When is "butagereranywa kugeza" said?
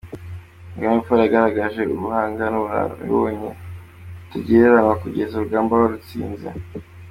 4.21-5.33